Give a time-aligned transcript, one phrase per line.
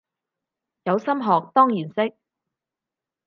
[0.85, 2.17] 有心學當然識